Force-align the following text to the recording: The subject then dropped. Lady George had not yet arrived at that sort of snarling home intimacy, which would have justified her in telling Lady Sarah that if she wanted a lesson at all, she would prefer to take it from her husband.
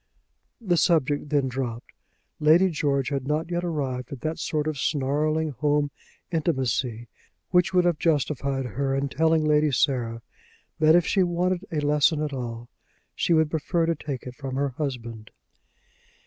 The 0.59 0.77
subject 0.77 1.29
then 1.29 1.47
dropped. 1.47 1.91
Lady 2.39 2.69
George 2.71 3.09
had 3.09 3.27
not 3.27 3.51
yet 3.51 3.63
arrived 3.63 4.11
at 4.11 4.21
that 4.21 4.39
sort 4.39 4.65
of 4.65 4.79
snarling 4.79 5.51
home 5.51 5.91
intimacy, 6.31 7.07
which 7.51 7.71
would 7.71 7.85
have 7.85 7.99
justified 7.99 8.65
her 8.65 8.95
in 8.95 9.09
telling 9.09 9.43
Lady 9.45 9.69
Sarah 9.71 10.23
that 10.79 10.95
if 10.95 11.05
she 11.05 11.21
wanted 11.21 11.65
a 11.71 11.81
lesson 11.81 12.19
at 12.23 12.33
all, 12.33 12.67
she 13.13 13.31
would 13.31 13.51
prefer 13.51 13.85
to 13.85 13.93
take 13.93 14.23
it 14.23 14.33
from 14.33 14.55
her 14.55 14.69
husband. 14.69 15.29